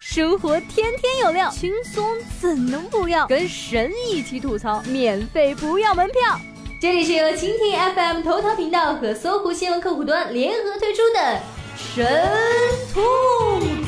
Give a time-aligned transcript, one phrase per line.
[0.00, 3.26] 生活天天有料，轻松怎能不要？
[3.26, 6.38] 跟神一起吐槽，免费不要门票。
[6.80, 11.40] 这里是由蜻蜓 FM 头条频道和搜狐新闻客户端联合推出的
[11.76, 12.06] 神
[12.94, 13.00] 吐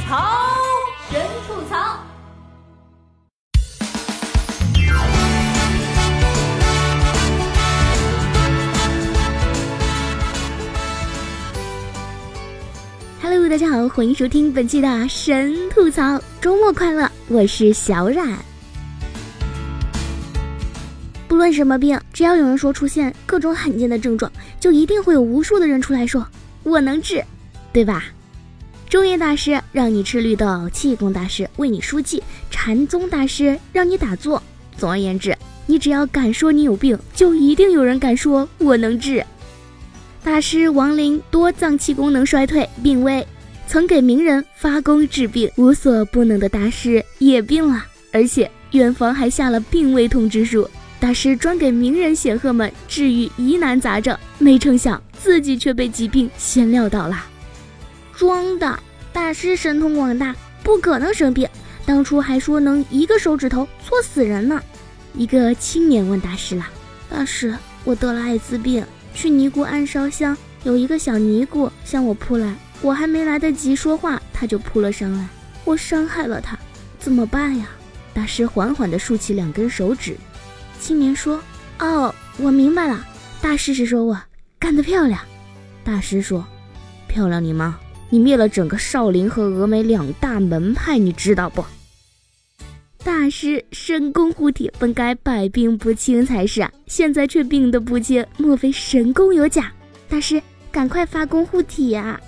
[0.05, 0.49] 槽，
[13.51, 18.39] 大家好，欢迎收听本期的神吐槽，周末快乐，我是小冉。
[21.27, 26.25] 不论什么病，只要有人说出现各种罕见的症状，就一定会有无数的人出来说
[26.63, 27.25] 我能治，
[27.73, 28.05] 对吧？
[28.89, 34.41] 中医大师让你吃绿豆，气功大师为你输气，禅宗大师让你打坐。
[34.77, 39.27] 总而言之，你只要敢说你有病，就一定有人敢说我能治。
[40.23, 43.27] 大师王林多脏器功能衰退，病危，
[43.71, 50.69] 曾给名人发功治病，无所不能的大师也病了，而且院方还下了病危通知书。
[50.99, 57.25] 大师专给名人显赫们治愈疑难杂症，没成想自己却被疾病先撂倒了。
[58.13, 58.77] 装的，
[59.13, 60.35] 大师神通广大，
[60.65, 61.49] 不可能生病。
[61.87, 64.61] 当初还说能一个手指头戳死人呢。
[65.15, 66.69] 一个青年问大师了
[67.09, 68.85] ：“大师，我得了艾滋病。”
[69.15, 75.29] 去尼姑庵烧香，有一个小尼姑向我扑来，我还没来得及说话，他就扑了上来，
[75.65, 76.59] 我伤害了他，
[76.99, 77.69] 怎么办呀？
[78.13, 80.17] 大师缓缓地竖起两根手指。
[80.81, 81.41] 青年说
[81.79, 83.07] ：“哦，我明白了，
[83.41, 84.21] 大师是说我
[84.59, 85.21] 干得漂亮。”
[85.85, 86.45] 大师说
[87.07, 87.79] ：“漂亮你妈！
[88.09, 91.65] 你灭了整个少林和峨眉两大门派，你知道不？”
[93.05, 99.73] 大师神功护体，本该百病不侵才是啊，现在却病得不轻，莫非神功有假？
[100.09, 102.21] 大师，赶快发功护体呀！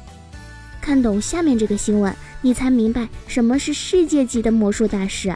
[0.83, 5.33] 看懂下面这个新闻，你才明白什么是世界级的魔术大师。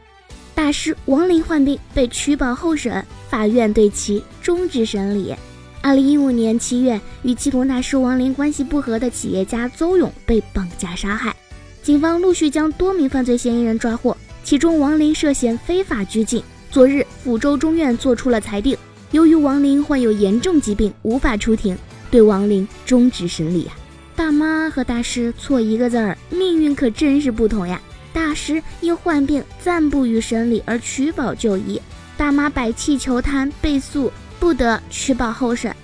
[0.56, 5.32] 大师王林患病被取保候审，法院对其终止审理。
[5.80, 11.36] 二零一五年七月，与气功大师王林关系不和的企业家邹勇被绑架杀害，
[11.80, 14.16] 警方陆续将多名犯罪嫌疑人抓获。
[14.42, 16.42] 其中，王林涉嫌非法拘禁。
[16.72, 18.76] 昨日，抚州中院作出了裁定，
[19.12, 21.78] 由于王林患有严重疾病，无法出庭，
[22.10, 23.76] 对王林终止审理啊。
[24.16, 27.80] 大妈和大师错一个字儿，命运可真是不同呀。
[28.14, 31.80] 大师因患病暂不予审理而取保就医，
[32.16, 34.10] 大妈摆气求贪被诉
[34.40, 35.74] 不得取保候审。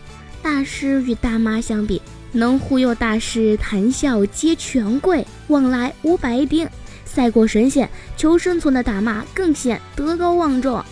[0.42, 2.00] 大师与大妈相比，
[2.32, 6.66] 能忽悠大师谈笑皆权贵，往来无白丁。
[7.04, 10.82] 赛过神仙，求生存的大妈更显德高望重。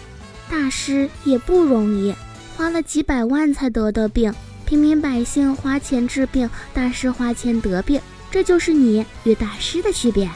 [0.51, 2.15] 大师也不容易，
[2.55, 4.31] 花了几百万才得的病，
[4.71, 8.01] 平民百姓花钱治病，大师花钱得病，
[8.31, 10.31] 这就是你与大师的区别。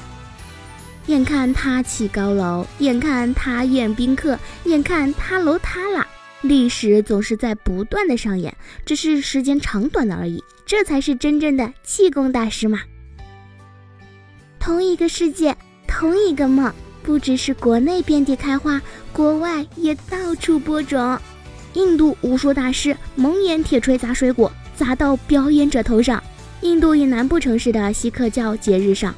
[1.07, 6.05] 眼看他起高楼，眼看他宴宾客，眼看他楼塌了，
[6.41, 8.53] 历史总是在不断的上演，
[8.85, 10.43] 只是时间长短的而已。
[10.67, 12.81] 这才是真正的气功大师嘛！
[14.59, 15.57] 同一个世界。
[15.87, 16.75] 同一个梦，
[17.05, 21.21] 不只是国内遍地开花，国外也到处播种。
[21.75, 26.23] 印度武术大师蒙眼铁锤砸水果，砸到表演者头上。
[26.61, 29.15] 印度一南部城市的锡克教节日上，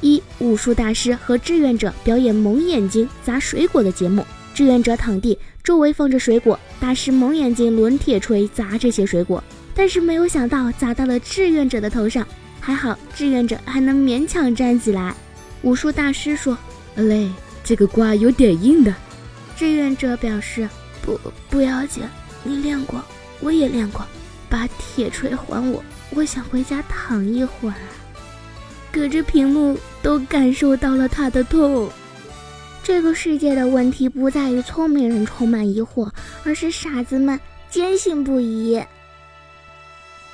[0.00, 4.24] 一武术大师和志愿者表演蒙眼睛砸水果的节目。
[4.54, 9.44] 志愿者躺地，周围放着水果，大师蒙眼睛抡铁锤砸这些水果，
[9.74, 12.26] 但是没有想到砸到了志愿者的头上，
[12.60, 15.14] 还好志愿者还能勉强站起来。
[15.60, 16.56] 武术大师说
[16.96, 17.28] ：“嘞，
[17.62, 18.94] 这个瓜有点硬的。”
[19.54, 20.66] 志愿者表示
[21.06, 21.18] ：“不，
[21.48, 22.02] 不要紧，
[22.42, 23.00] 你练过，
[23.40, 24.04] 我也练过，
[24.50, 27.76] 把铁锤还我，我想回家躺一会儿。”
[28.92, 31.88] 隔着屏幕都感受到了他的痛。
[32.82, 36.10] 这个世界的问题不在于聪明人充满疑惑，
[36.44, 37.38] 而是傻子们
[37.70, 38.82] 坚信不疑。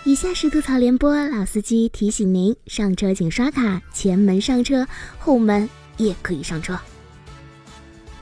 [0.04, 4.86] 以下是吐槽联播，老司机提醒您：上车请刷卡，前门上车，
[5.18, 6.78] 后门也可以上车。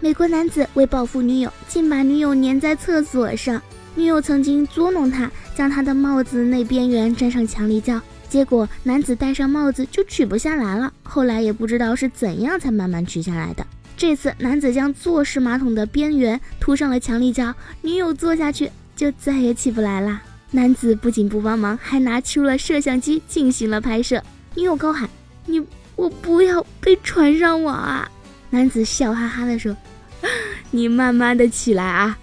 [0.02, 3.60] 美国男子为报复女友，竟把女友粘在厕所上。
[3.94, 10.90] 女友曾经捉弄他，将他的帽子内边缘粘上强力胶，结果男子戴上帽子就取不下来了。
[11.02, 13.66] 后来也不知道是怎样才慢慢取下来的。
[13.94, 20.22] 这次男子将坐式马桶的边缘涂上了强力胶，女友坐下去就再也起不来了。
[20.52, 24.22] 男子不仅不帮忙，还拿出了摄像机进行了拍摄。
[24.54, 25.10] 女友高喊
[25.44, 25.62] ：“你
[25.94, 28.10] 我不要被传上网啊！”
[28.48, 29.76] 男子笑哈哈地说
[30.70, 32.18] ：“你慢慢的起来啊。”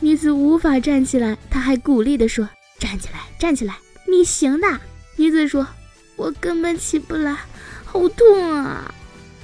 [0.00, 2.48] 女子无法站起来，他还鼓励地说
[2.80, 3.76] ：“站起来，站起来，
[4.08, 4.66] 你行的。”
[5.16, 5.66] 女子说
[6.16, 7.36] ：“我根本起不来，
[7.84, 8.94] 好痛啊！”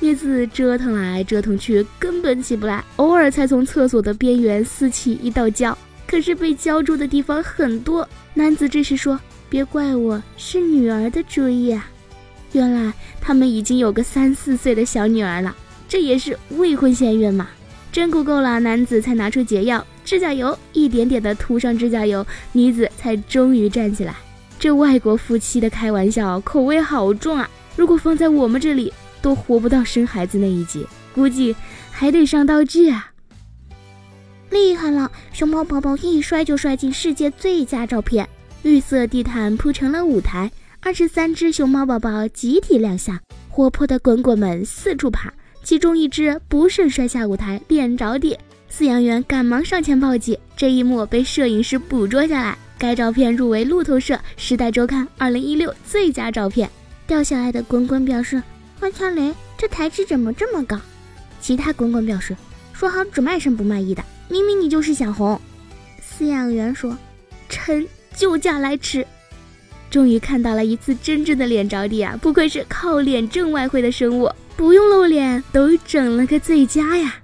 [0.00, 5.76] 女子折腾来折腾去，根本起不来，偶尔才从厕所的边缘撕起一道胶，
[6.06, 8.08] 可是被胶住的地方很多。
[8.32, 9.18] 男子这时说
[9.48, 11.88] ：“别怪我，是女儿的主意啊。”
[12.52, 15.54] 原来他们已经有个三四岁的小女儿了，
[15.88, 17.48] 这也是未婚先孕嘛。
[17.96, 24.14] 真哭够了，男子才拿出解药指甲油，一点点的涂上指甲油，女子才终于站起来。
[24.58, 27.48] 这外国夫妻的开玩笑口味好重啊！
[27.74, 31.56] 如果放在我们这里，都活不到生孩子那一集，估计
[31.90, 33.12] 还得上道具啊！
[34.50, 38.28] 厉害了，熊猫宝宝一摔就摔进世界最佳照片，
[38.62, 45.32] 绿色地毯铺成了舞台，二十三只熊猫宝宝集体亮相，活泼的滚滚们四处爬，
[45.66, 48.38] 其中一只不慎摔下舞台，脸着地，
[48.70, 56.70] 饲养员赶忙上前报警，这一幕被摄影师捕捉下来，该照片入围路透社《时代周刊》二零一六最佳照片。
[57.04, 58.40] 掉下来的滚滚表示。
[58.78, 60.78] 花乔雷，这台词怎么这么高？
[61.40, 62.36] 其他滚滚表示，
[62.72, 65.40] 说好只卖身不卖艺的，明明你就是想红。
[66.00, 66.96] 饲养员说，
[67.48, 67.84] 臣
[68.14, 69.04] 就价来迟。
[69.90, 72.16] 终于看到了一次真正的脸着地啊！
[72.22, 77.16] 不愧是靠脸挣外汇的生物，不用露脸都整了个最佳呀。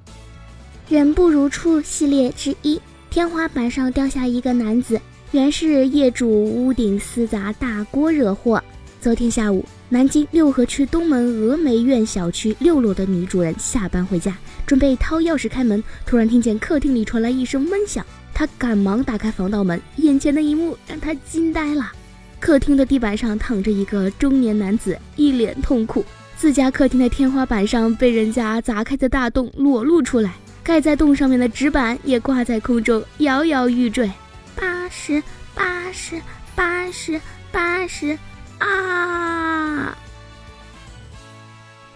[0.88, 2.81] 人不如畜系列之一，
[3.11, 5.00] 天花板上掉下一个男子，
[5.31, 8.62] 原是业主屋顶私砸大锅惹祸。
[9.00, 9.64] 昨天下午。
[9.88, 14.35] 南京六合区东门峨眉苑小区六楼的女主人下班回家，
[14.67, 18.02] 准备掏钥匙开门，突然听见客厅里传来一声闷响。
[18.32, 21.93] 她赶忙打开防盗门，眼前的一幕让她惊呆了。
[22.40, 26.02] 客厅的地板上躺着一个中年男子，一脸痛苦。
[26.43, 34.11] 自家客厅的天花板上被人家砸开的大洞裸露出来，盖在洞上面的纸板也挂在空中，摇摇欲坠。
[34.56, 35.23] 八十
[35.55, 36.21] 八十
[36.56, 37.21] 八十
[37.53, 38.19] 八十。
[38.59, 39.97] 啊！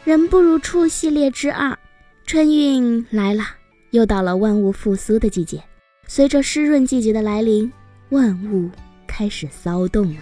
[0.05, 1.77] 人不如畜系列之二，
[2.25, 3.43] 春运来了，
[3.91, 5.61] 又到了万物复苏的季节。
[6.07, 7.73] 随着湿润季节的来临，
[8.11, 8.71] 万物
[9.09, 10.21] 开始骚动了。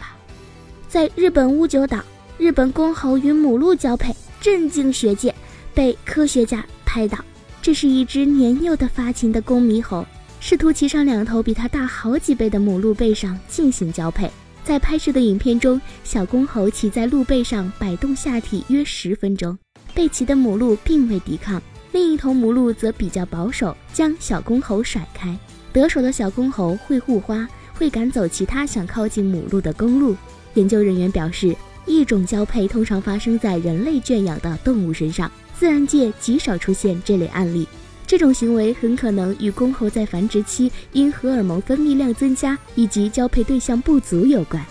[0.88, 1.98] 在日本屋久岛，
[2.36, 5.32] 日本公猴与母鹿交配，震惊学界，
[5.72, 7.16] 被科学家拍到。
[7.62, 10.04] 这是一只年幼的发情的公猕猴，
[10.40, 14.28] 试图骑上两头比它大好几倍的母鹿背上进行交配。
[14.64, 19.56] 在拍摄的影片中，小公猴骑在鹿背上摆动下体约十分钟，
[19.94, 25.38] 被骑的母鹿并未抵抗，另一头母鹿则比较保守，将小公猴甩开。
[25.72, 30.16] 得手的小公猴会护花，会赶走其他想靠近母鹿的公鹿。
[30.54, 31.54] 研究人员表示，
[31.86, 37.66] 异种交配通常发生在人类圈养的动物身上，自然界极少出现这类案例。
[38.06, 44.64] 这种行为很可能与公猴在繁殖期因荷尔蒙分泌量增加以及交配对象不足有关。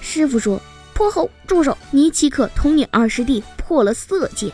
[0.00, 0.60] 师傅说
[0.92, 1.78] ：“泼猴，住手！
[1.92, 4.52] 你岂可同你二师弟破了色戒？”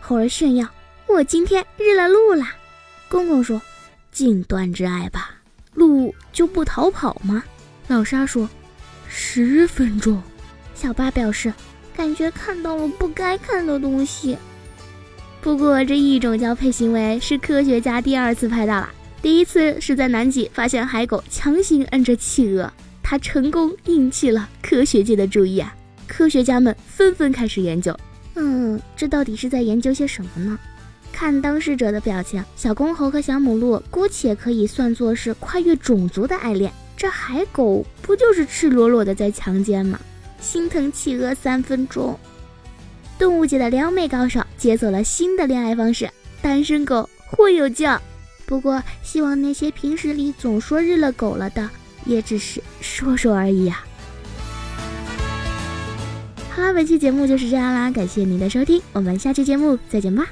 [0.00, 0.66] 猴儿炫耀
[1.06, 2.54] ：“我今天日了路啦！”
[3.10, 3.60] 公公说
[4.10, 5.34] ：“尽断之爱吧，
[5.74, 7.44] 路就不逃跑吗？”
[7.88, 8.48] 老沙说
[9.06, 10.22] ：“十分钟。”
[10.78, 11.52] 小八表示
[11.96, 14.38] ：“感觉看到了不该看的东西。”
[15.42, 18.88] 不过，这一种交配行为是科学家第二次拍到了。
[19.20, 22.72] 第一次是在南极发现海狗强行摁着企鹅，
[23.02, 25.74] 它成功引起了科学界的注意啊！
[26.06, 27.96] 科学家们纷纷开始研究，
[28.36, 30.56] 嗯，这到底是在研究些什么呢？
[31.12, 39.98] 看当事者的表情，小公猴和小母鹿姑且可以算作是跨越种族的爱恋，这海狗不就是赤裸裸的在强奸吗？
[40.40, 42.18] 心疼企鹅三分钟。
[43.18, 46.08] 动物界的撩妹高手解锁了新的恋爱方式，
[46.40, 47.88] 单身狗会有救。
[48.46, 51.68] 不过，希望那些平时里总说日了狗了的，
[52.04, 53.84] 也只是说说而已啊。
[56.50, 60.26] 好了，本期节目就是这样啦，感谢您的收听，我们下期节目再见吧。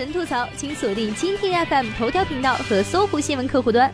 [0.00, 3.92] 神吐槽，请锁定蜻蜓 FM 头条频道和搜狐新闻客户端，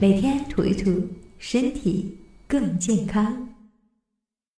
[0.00, 1.06] 每天吐一吐，
[1.38, 2.16] 身体
[2.48, 3.51] 更健康。